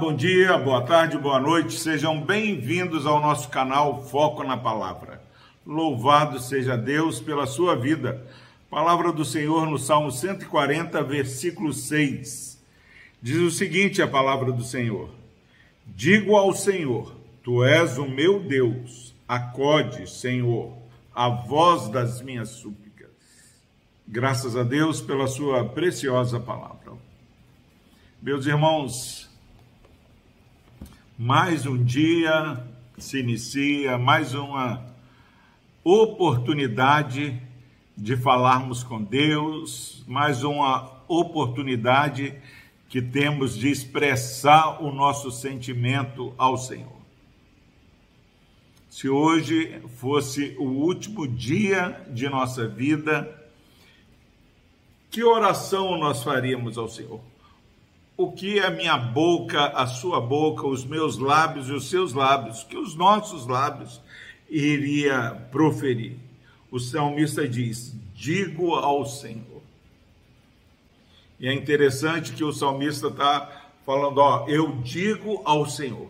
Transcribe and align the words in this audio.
Bom 0.00 0.16
dia, 0.16 0.56
boa 0.56 0.80
tarde, 0.80 1.18
boa 1.18 1.38
noite, 1.38 1.78
sejam 1.78 2.18
bem-vindos 2.18 3.04
ao 3.04 3.20
nosso 3.20 3.50
canal 3.50 4.06
Foco 4.06 4.42
na 4.42 4.56
Palavra. 4.56 5.22
Louvado 5.66 6.40
seja 6.40 6.78
Deus 6.78 7.20
pela 7.20 7.46
sua 7.46 7.76
vida. 7.76 8.26
Palavra 8.70 9.12
do 9.12 9.22
Senhor 9.22 9.66
no 9.66 9.78
Salmo 9.78 10.10
140, 10.10 11.02
versículo 11.02 11.74
6. 11.74 12.58
Diz 13.20 13.36
o 13.36 13.50
seguinte: 13.50 14.00
a 14.00 14.08
palavra 14.08 14.50
do 14.50 14.64
Senhor: 14.64 15.10
Digo 15.84 16.36
ao 16.36 16.54
Senhor, 16.54 17.14
Tu 17.42 17.62
és 17.62 17.98
o 17.98 18.08
meu 18.08 18.40
Deus, 18.40 19.14
acode, 19.28 20.08
Senhor, 20.08 20.72
a 21.14 21.28
voz 21.28 21.90
das 21.90 22.22
minhas 22.22 22.48
súplicas. 22.48 23.10
Graças 24.08 24.56
a 24.56 24.62
Deus 24.62 25.02
pela 25.02 25.26
sua 25.26 25.66
preciosa 25.66 26.40
palavra. 26.40 26.92
Meus 28.22 28.46
irmãos, 28.46 29.35
mais 31.18 31.64
um 31.64 31.82
dia 31.82 32.62
se 32.98 33.20
inicia, 33.20 33.96
mais 33.96 34.34
uma 34.34 34.84
oportunidade 35.82 37.40
de 37.96 38.16
falarmos 38.16 38.82
com 38.82 39.02
Deus, 39.02 40.04
mais 40.06 40.44
uma 40.44 40.92
oportunidade 41.08 42.34
que 42.90 43.00
temos 43.00 43.56
de 43.56 43.70
expressar 43.70 44.82
o 44.82 44.92
nosso 44.92 45.30
sentimento 45.30 46.34
ao 46.36 46.58
Senhor. 46.58 46.96
Se 48.90 49.08
hoje 49.08 49.80
fosse 49.96 50.54
o 50.58 50.64
último 50.64 51.26
dia 51.26 52.04
de 52.10 52.28
nossa 52.28 52.68
vida, 52.68 53.50
que 55.10 55.24
oração 55.24 55.96
nós 55.98 56.22
faríamos 56.22 56.76
ao 56.76 56.88
Senhor? 56.88 57.20
O 58.16 58.32
que 58.32 58.58
a 58.60 58.70
minha 58.70 58.96
boca, 58.96 59.66
a 59.66 59.86
sua 59.86 60.20
boca, 60.20 60.66
os 60.66 60.84
meus 60.84 61.18
lábios 61.18 61.68
e 61.68 61.72
os 61.72 61.90
seus 61.90 62.12
lábios, 62.14 62.64
que 62.64 62.76
os 62.76 62.94
nossos 62.94 63.46
lábios 63.46 64.00
iria 64.48 65.46
proferir. 65.50 66.16
O 66.70 66.78
salmista 66.78 67.46
diz: 67.46 67.94
Digo 68.14 68.74
ao 68.74 69.04
Senhor. 69.04 69.62
E 71.38 71.46
é 71.46 71.52
interessante 71.52 72.32
que 72.32 72.42
o 72.42 72.52
salmista 72.52 73.08
está 73.08 73.70
falando: 73.84 74.18
Ó, 74.18 74.46
eu 74.48 74.72
digo 74.82 75.42
ao 75.44 75.66
Senhor. 75.66 76.08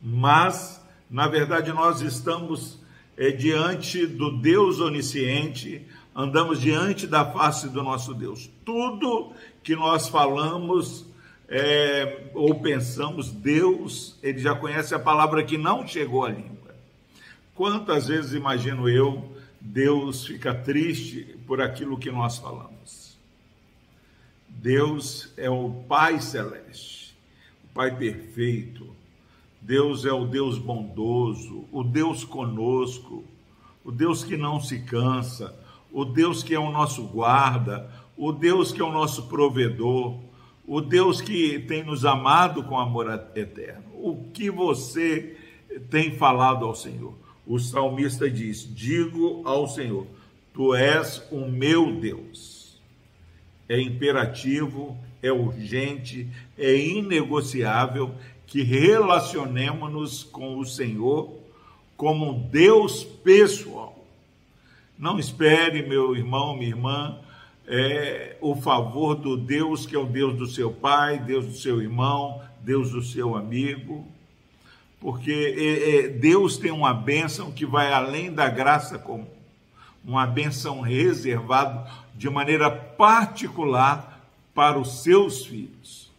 Mas, 0.00 0.80
na 1.10 1.26
verdade, 1.26 1.72
nós 1.72 2.00
estamos 2.00 2.78
é, 3.16 3.30
diante 3.30 4.06
do 4.06 4.38
Deus 4.38 4.80
onisciente, 4.80 5.84
andamos 6.14 6.60
diante 6.60 7.06
da 7.06 7.24
face 7.24 7.68
do 7.68 7.82
nosso 7.82 8.14
Deus. 8.14 8.48
Tudo 8.64 9.32
que 9.62 9.76
nós 9.76 10.08
falamos 10.08 11.07
é, 11.48 12.30
ou 12.34 12.60
pensamos, 12.60 13.30
Deus, 13.30 14.18
ele 14.22 14.38
já 14.38 14.54
conhece 14.54 14.94
a 14.94 14.98
palavra 14.98 15.42
que 15.42 15.56
não 15.56 15.86
chegou 15.86 16.24
à 16.24 16.30
língua. 16.30 16.74
Quantas 17.54 18.08
vezes 18.08 18.34
imagino 18.34 18.88
eu, 18.88 19.32
Deus 19.60 20.26
fica 20.26 20.54
triste 20.54 21.36
por 21.46 21.60
aquilo 21.60 21.98
que 21.98 22.10
nós 22.10 22.38
falamos. 22.38 23.16
Deus 24.48 25.32
é 25.36 25.48
o 25.48 25.70
Pai 25.88 26.20
Celeste, 26.20 27.16
o 27.64 27.74
Pai 27.74 27.96
perfeito. 27.96 28.96
Deus 29.60 30.04
é 30.04 30.12
o 30.12 30.24
Deus 30.24 30.56
bondoso, 30.58 31.64
o 31.72 31.82
Deus 31.82 32.24
conosco, 32.24 33.24
o 33.84 33.90
Deus 33.90 34.22
que 34.22 34.36
não 34.36 34.60
se 34.60 34.80
cansa, 34.80 35.54
o 35.92 36.04
Deus 36.04 36.42
que 36.42 36.54
é 36.54 36.58
o 36.58 36.70
nosso 36.70 37.02
guarda, 37.04 37.90
o 38.16 38.32
Deus 38.32 38.70
que 38.70 38.80
é 38.80 38.84
o 38.84 38.92
nosso 38.92 39.24
provedor 39.24 40.18
o 40.68 40.82
Deus 40.82 41.22
que 41.22 41.58
tem 41.60 41.82
nos 41.82 42.04
amado 42.04 42.62
com 42.62 42.78
amor 42.78 43.10
eterno. 43.34 43.84
O 43.94 44.30
que 44.34 44.50
você 44.50 45.34
tem 45.88 46.14
falado 46.14 46.66
ao 46.66 46.74
Senhor? 46.74 47.14
O 47.46 47.58
salmista 47.58 48.30
diz: 48.30 48.68
Digo 48.74 49.40
ao 49.46 49.66
Senhor, 49.66 50.06
Tu 50.52 50.74
és 50.74 51.26
o 51.32 51.48
meu 51.48 51.98
Deus. 51.98 52.78
É 53.66 53.80
imperativo, 53.80 54.96
é 55.22 55.32
urgente, 55.32 56.28
é 56.58 56.76
inegociável 56.76 58.14
que 58.46 58.62
relacionemos-nos 58.62 60.22
com 60.22 60.58
o 60.58 60.66
Senhor 60.66 61.32
como 61.96 62.30
um 62.30 62.48
Deus 62.48 63.04
pessoal. 63.04 64.04
Não 64.98 65.18
espere, 65.18 65.82
meu 65.82 66.14
irmão, 66.14 66.56
minha 66.56 66.68
irmã, 66.68 67.18
é, 67.68 68.36
o 68.40 68.56
favor 68.56 69.14
do 69.14 69.36
Deus 69.36 69.84
que 69.84 69.94
é 69.94 69.98
o 69.98 70.06
Deus 70.06 70.34
do 70.36 70.46
seu 70.46 70.72
pai, 70.72 71.18
Deus 71.18 71.46
do 71.46 71.52
seu 71.52 71.82
irmão, 71.82 72.42
Deus 72.62 72.90
do 72.90 73.02
seu 73.02 73.36
amigo, 73.36 74.08
porque 74.98 75.30
é, 75.30 75.96
é, 75.96 76.08
Deus 76.08 76.56
tem 76.56 76.70
uma 76.70 76.94
bênção 76.94 77.52
que 77.52 77.66
vai 77.66 77.92
além 77.92 78.32
da 78.32 78.48
graça 78.48 78.98
comum, 78.98 79.28
uma 80.02 80.26
bênção 80.26 80.80
reservada 80.80 81.90
de 82.14 82.28
maneira 82.30 82.70
particular 82.70 84.26
para 84.54 84.78
os 84.78 85.02
seus 85.02 85.44
filhos. 85.44 86.10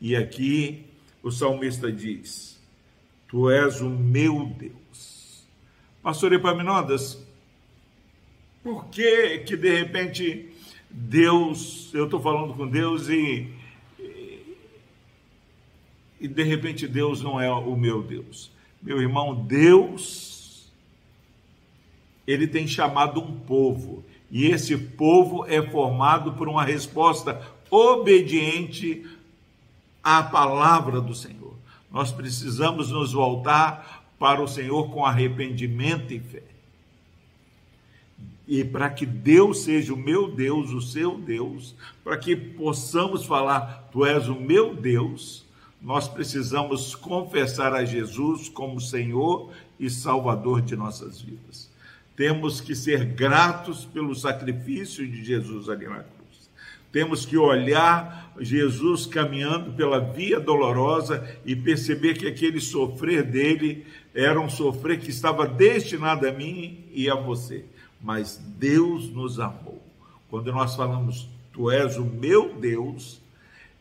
E 0.00 0.14
aqui 0.14 0.86
o 1.22 1.30
salmista 1.30 1.90
diz: 1.90 2.60
Tu 3.26 3.50
és 3.50 3.80
o 3.80 3.90
meu 3.90 4.46
Deus. 4.46 5.44
Pastor 6.02 6.32
Epaminondas, 6.32 7.18
por 8.62 8.86
que 8.86 9.38
que 9.40 9.56
de 9.56 9.76
repente 9.76 10.53
Deus, 10.96 11.90
eu 11.92 12.04
estou 12.04 12.20
falando 12.20 12.54
com 12.54 12.68
Deus 12.68 13.08
e, 13.08 13.48
e 16.20 16.28
de 16.28 16.42
repente 16.44 16.86
Deus 16.86 17.20
não 17.20 17.40
é 17.40 17.50
o 17.50 17.74
meu 17.74 18.00
Deus. 18.00 18.52
Meu 18.80 19.00
irmão, 19.00 19.34
Deus, 19.34 20.72
ele 22.24 22.46
tem 22.46 22.68
chamado 22.68 23.20
um 23.20 23.40
povo, 23.40 24.04
e 24.30 24.46
esse 24.46 24.76
povo 24.76 25.44
é 25.46 25.60
formado 25.60 26.34
por 26.34 26.48
uma 26.48 26.64
resposta 26.64 27.42
obediente 27.68 29.04
à 30.02 30.22
palavra 30.22 31.00
do 31.00 31.14
Senhor. 31.14 31.56
Nós 31.90 32.12
precisamos 32.12 32.92
nos 32.92 33.12
voltar 33.12 34.06
para 34.16 34.40
o 34.40 34.46
Senhor 34.46 34.90
com 34.90 35.04
arrependimento 35.04 36.12
e 36.14 36.20
fé 36.20 36.53
e 38.46 38.62
para 38.62 38.90
que 38.90 39.06
Deus 39.06 39.64
seja 39.64 39.94
o 39.94 39.96
meu 39.96 40.30
Deus, 40.30 40.70
o 40.70 40.80
seu 40.80 41.16
Deus, 41.16 41.74
para 42.02 42.18
que 42.18 42.36
possamos 42.36 43.24
falar, 43.24 43.88
Tu 43.90 44.04
és 44.04 44.28
o 44.28 44.34
meu 44.34 44.74
Deus, 44.74 45.44
nós 45.80 46.08
precisamos 46.08 46.94
confessar 46.94 47.72
a 47.74 47.84
Jesus 47.84 48.48
como 48.48 48.80
Senhor 48.80 49.50
e 49.78 49.88
Salvador 49.88 50.60
de 50.60 50.76
nossas 50.76 51.20
vidas. 51.20 51.70
Temos 52.16 52.60
que 52.60 52.74
ser 52.74 53.04
gratos 53.04 53.84
pelo 53.84 54.14
sacrifício 54.14 55.06
de 55.06 55.24
Jesus 55.24 55.68
ali 55.68 55.86
na 55.86 55.96
cruz. 55.96 56.50
Temos 56.92 57.26
que 57.26 57.36
olhar 57.36 58.32
Jesus 58.38 59.04
caminhando 59.04 59.72
pela 59.72 59.98
via 59.98 60.38
dolorosa 60.38 61.26
e 61.44 61.56
perceber 61.56 62.14
que 62.14 62.28
aquele 62.28 62.60
sofrer 62.60 63.22
dele 63.22 63.84
era 64.14 64.40
um 64.40 64.48
sofrer 64.48 65.00
que 65.00 65.10
estava 65.10 65.46
destinado 65.46 66.26
a 66.28 66.32
mim 66.32 66.84
e 66.92 67.10
a 67.10 67.14
você 67.14 67.64
mas 68.04 68.36
Deus 68.36 69.08
nos 69.08 69.40
amou. 69.40 69.82
Quando 70.28 70.52
nós 70.52 70.76
falamos, 70.76 71.26
Tu 71.54 71.70
és 71.70 71.96
o 71.96 72.04
meu 72.04 72.54
Deus, 72.54 73.20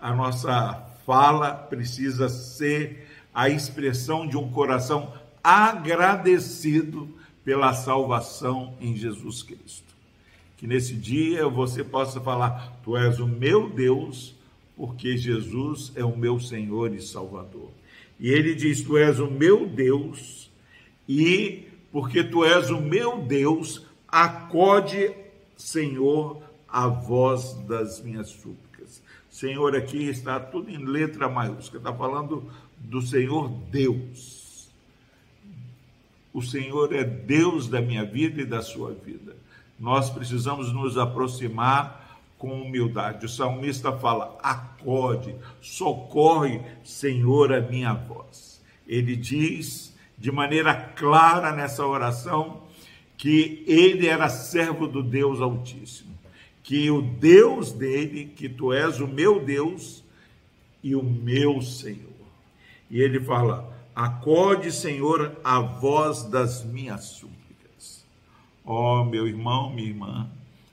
a 0.00 0.12
nossa 0.12 0.72
fala 1.06 1.52
precisa 1.54 2.28
ser 2.28 3.06
a 3.32 3.48
expressão 3.48 4.26
de 4.26 4.36
um 4.36 4.50
coração 4.50 5.12
agradecido 5.44 7.08
pela 7.44 7.72
salvação 7.74 8.74
em 8.80 8.96
Jesus 8.96 9.42
Cristo. 9.42 9.94
Que 10.56 10.66
nesse 10.66 10.94
dia 10.94 11.46
você 11.46 11.84
possa 11.84 12.20
falar: 12.20 12.80
Tu 12.82 12.96
és 12.96 13.20
o 13.20 13.26
meu 13.26 13.70
Deus, 13.70 14.34
porque 14.76 15.16
Jesus 15.16 15.92
é 15.94 16.04
o 16.04 16.16
meu 16.16 16.40
Senhor 16.40 16.92
e 16.92 17.00
Salvador. 17.00 17.70
E 18.18 18.30
ele 18.30 18.54
diz: 18.54 18.82
Tu 18.82 18.96
és 18.96 19.20
o 19.20 19.30
meu 19.30 19.66
Deus, 19.66 20.50
e 21.08 21.68
porque 21.92 22.22
tu 22.24 22.44
és 22.44 22.70
o 22.70 22.80
meu 22.80 23.22
Deus, 23.22 23.87
acode, 24.08 25.14
Senhor, 25.56 26.42
a 26.68 26.86
voz 26.86 27.54
das 27.66 28.00
minhas 28.00 28.28
súplicas. 28.28 29.02
Senhor, 29.30 29.76
aqui 29.76 30.08
está 30.08 30.40
tudo 30.40 30.70
em 30.70 30.84
letra 30.84 31.28
maiúscula, 31.28 31.78
está 31.80 31.92
falando 31.92 32.50
do 32.78 33.00
Senhor 33.02 33.48
Deus. 33.70 34.68
O 36.32 36.42
Senhor 36.42 36.94
é 36.94 37.04
Deus 37.04 37.68
da 37.68 37.80
minha 37.80 38.04
vida 38.04 38.42
e 38.42 38.46
da 38.46 38.62
sua 38.62 38.92
vida. 38.92 39.36
Nós 39.78 40.10
precisamos 40.10 40.72
nos 40.72 40.98
aproximar 40.98 42.20
com 42.36 42.62
humildade. 42.62 43.26
O 43.26 43.28
salmista 43.28 43.92
fala: 43.92 44.38
acode, 44.42 45.34
socorre, 45.60 46.60
Senhor, 46.84 47.52
a 47.52 47.60
minha 47.60 47.92
voz. 47.92 48.62
Ele 48.86 49.16
diz 49.16 49.94
de 50.16 50.32
maneira 50.32 50.74
clara 50.74 51.52
nessa 51.52 51.86
oração 51.86 52.67
que 53.18 53.64
ele 53.66 54.06
era 54.06 54.28
servo 54.28 54.86
do 54.86 55.02
Deus 55.02 55.40
Altíssimo, 55.40 56.16
que 56.62 56.88
o 56.90 57.02
Deus 57.02 57.72
dele, 57.72 58.32
que 58.36 58.48
tu 58.48 58.72
és 58.72 59.00
o 59.00 59.08
meu 59.08 59.44
Deus 59.44 60.04
e 60.82 60.94
o 60.94 61.02
meu 61.02 61.60
Senhor. 61.60 61.98
E 62.88 63.00
ele 63.00 63.20
fala: 63.20 63.76
Acorde, 63.94 64.70
Senhor, 64.70 65.36
a 65.42 65.58
voz 65.58 66.22
das 66.22 66.64
minhas 66.64 67.04
súplicas. 67.04 68.06
Ó 68.64 69.00
oh, 69.00 69.04
meu 69.04 69.26
irmão, 69.26 69.74
minha 69.74 69.88
irmã, 69.88 70.30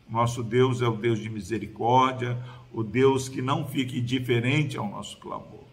nosso 0.08 0.44
Deus 0.44 0.82
é 0.82 0.88
o 0.88 0.96
Deus 0.96 1.20
de 1.20 1.30
misericórdia, 1.30 2.38
o 2.72 2.84
Deus 2.84 3.28
que 3.28 3.42
não 3.42 3.66
fique 3.68 4.00
indiferente 4.00 4.78
ao 4.78 4.88
nosso 4.88 5.18
clamor. 5.18 5.66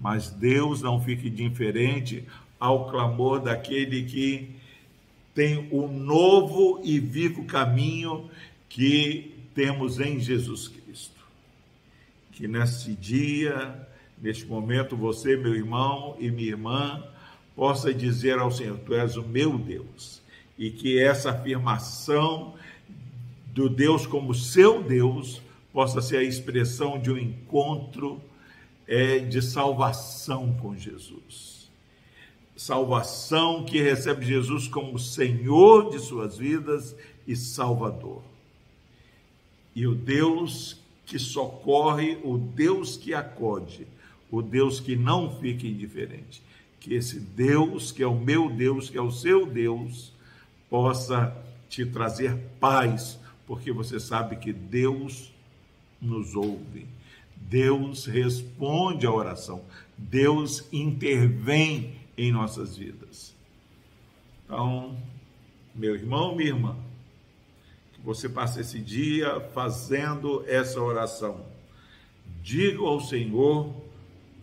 Mas 0.00 0.30
Deus 0.30 0.80
não 0.80 0.98
fique 0.98 1.28
indiferente 1.28 2.24
ao 2.58 2.88
clamor 2.88 3.40
daquele 3.40 4.04
que 4.04 4.59
tem 5.34 5.68
o 5.70 5.86
novo 5.86 6.80
e 6.82 6.98
vivo 6.98 7.44
caminho 7.44 8.30
que 8.68 9.34
temos 9.54 10.00
em 10.00 10.18
Jesus 10.18 10.68
Cristo. 10.68 11.20
Que 12.32 12.48
nesse 12.48 12.94
dia, 12.94 13.88
neste 14.20 14.46
momento, 14.46 14.96
você, 14.96 15.36
meu 15.36 15.54
irmão 15.54 16.16
e 16.18 16.30
minha 16.30 16.48
irmã, 16.48 17.04
possa 17.54 17.92
dizer 17.92 18.38
ao 18.38 18.50
Senhor: 18.50 18.78
Tu 18.78 18.94
és 18.94 19.16
o 19.16 19.22
meu 19.22 19.58
Deus. 19.58 20.22
E 20.58 20.70
que 20.70 20.98
essa 20.98 21.30
afirmação 21.30 22.54
do 23.46 23.68
Deus 23.68 24.06
como 24.06 24.34
seu 24.34 24.82
Deus 24.82 25.42
possa 25.72 26.00
ser 26.00 26.18
a 26.18 26.22
expressão 26.22 26.98
de 26.98 27.10
um 27.10 27.18
encontro 27.18 28.20
é, 28.86 29.18
de 29.18 29.40
salvação 29.40 30.52
com 30.54 30.76
Jesus. 30.76 31.59
Salvação 32.60 33.64
que 33.64 33.80
recebe 33.80 34.26
Jesus 34.26 34.68
como 34.68 34.98
Senhor 34.98 35.88
de 35.88 35.98
suas 35.98 36.36
vidas 36.36 36.94
e 37.26 37.34
Salvador. 37.34 38.20
E 39.74 39.86
o 39.86 39.94
Deus 39.94 40.78
que 41.06 41.18
socorre, 41.18 42.18
o 42.22 42.36
Deus 42.36 42.98
que 42.98 43.14
acode, 43.14 43.86
o 44.30 44.42
Deus 44.42 44.78
que 44.78 44.94
não 44.94 45.40
fica 45.40 45.66
indiferente. 45.66 46.42
Que 46.78 46.92
esse 46.92 47.18
Deus, 47.18 47.92
que 47.92 48.02
é 48.02 48.06
o 48.06 48.20
meu 48.20 48.50
Deus, 48.50 48.90
que 48.90 48.98
é 48.98 49.02
o 49.02 49.10
seu 49.10 49.46
Deus, 49.46 50.12
possa 50.68 51.34
te 51.66 51.86
trazer 51.86 52.36
paz, 52.60 53.18
porque 53.46 53.72
você 53.72 53.98
sabe 53.98 54.36
que 54.36 54.52
Deus 54.52 55.32
nos 55.98 56.34
ouve. 56.34 56.86
Deus 57.36 58.04
responde 58.04 59.06
à 59.06 59.10
oração. 59.10 59.62
Deus 59.96 60.68
intervém 60.70 61.99
em 62.16 62.30
nossas 62.32 62.76
vidas. 62.76 63.34
Então, 64.44 64.96
meu 65.74 65.94
irmão, 65.94 66.34
minha 66.34 66.50
irmã, 66.50 66.76
que 67.92 68.00
você 68.02 68.28
passe 68.28 68.60
esse 68.60 68.78
dia 68.80 69.40
fazendo 69.54 70.44
essa 70.46 70.80
oração. 70.80 71.44
Diga 72.42 72.80
ao 72.80 73.00
Senhor: 73.00 73.72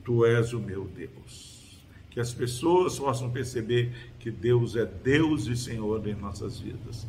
Tu 0.05 0.25
és 0.25 0.53
o 0.53 0.59
meu 0.59 0.85
Deus. 0.85 1.81
Que 2.09 2.19
as 2.19 2.33
pessoas 2.33 2.97
possam 2.97 3.29
perceber 3.29 3.93
que 4.19 4.31
Deus 4.31 4.75
é 4.75 4.85
Deus 4.85 5.45
e 5.47 5.55
Senhor 5.55 6.07
em 6.07 6.15
nossas 6.15 6.59
vidas. 6.59 7.05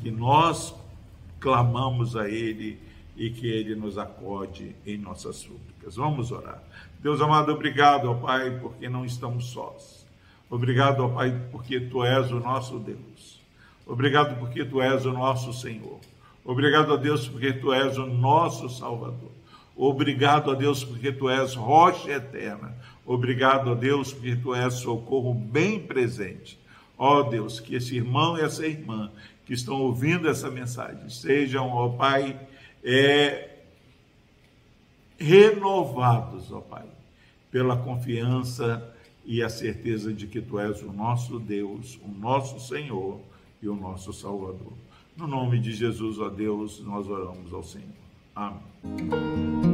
Que 0.00 0.10
nós 0.10 0.74
clamamos 1.40 2.16
a 2.16 2.28
Ele 2.28 2.78
e 3.18 3.30
que 3.30 3.48
Ele 3.48 3.74
nos 3.74 3.98
acode 3.98 4.76
em 4.86 4.96
nossas 4.96 5.36
súplicas. 5.36 5.96
Vamos 5.96 6.30
orar. 6.30 6.62
Deus 7.00 7.20
amado, 7.20 7.52
obrigado, 7.52 8.08
ó 8.08 8.14
Pai, 8.14 8.58
porque 8.60 8.88
não 8.88 9.04
estamos 9.04 9.50
sós. 9.50 10.06
Obrigado, 10.48 11.04
ó 11.04 11.08
Pai, 11.08 11.36
porque 11.50 11.80
Tu 11.80 12.04
és 12.04 12.30
o 12.30 12.38
nosso 12.38 12.78
Deus. 12.78 13.42
Obrigado 13.84 14.38
porque 14.38 14.64
Tu 14.64 14.80
és 14.80 15.04
o 15.04 15.12
nosso 15.12 15.52
Senhor. 15.52 15.98
Obrigado 16.44 16.92
a 16.92 16.96
Deus 16.96 17.28
porque 17.28 17.52
Tu 17.52 17.72
és 17.72 17.98
o 17.98 18.06
nosso 18.06 18.68
Salvador. 18.70 19.32
Obrigado 19.76 20.52
a 20.52 20.54
Deus 20.54 20.84
porque 20.84 21.10
Tu 21.10 21.28
és 21.28 21.54
rocha 21.54 22.12
eterna. 22.12 22.74
Obrigado 23.04 23.72
a 23.72 23.74
Deus 23.74 24.12
porque 24.12 24.36
Tu 24.36 24.54
és 24.54 24.74
socorro 24.74 25.34
bem 25.34 25.80
presente. 25.80 26.58
Ó 26.96 27.22
Deus, 27.24 27.58
que 27.58 27.74
esse 27.74 27.96
irmão 27.96 28.38
e 28.38 28.42
essa 28.42 28.66
irmã 28.66 29.10
que 29.44 29.54
estão 29.54 29.80
ouvindo 29.80 30.28
essa 30.28 30.50
mensagem 30.50 31.08
sejam, 31.08 31.68
ó 31.68 31.88
Pai, 31.88 32.38
é, 32.82 33.58
renovados, 35.18 36.52
ó 36.52 36.60
Pai, 36.60 36.86
pela 37.50 37.76
confiança 37.76 38.94
e 39.24 39.42
a 39.42 39.48
certeza 39.48 40.12
de 40.12 40.26
que 40.26 40.40
Tu 40.40 40.58
és 40.58 40.82
o 40.82 40.92
nosso 40.92 41.38
Deus, 41.38 41.98
o 42.02 42.08
nosso 42.08 42.60
Senhor 42.60 43.20
e 43.60 43.68
o 43.68 43.74
nosso 43.74 44.12
Salvador. 44.12 44.72
No 45.16 45.26
nome 45.26 45.58
de 45.58 45.72
Jesus, 45.72 46.18
ó 46.18 46.28
Deus, 46.28 46.80
nós 46.80 47.08
oramos 47.08 47.52
ao 47.52 47.62
Senhor. 47.62 47.88
Amém. 48.34 49.67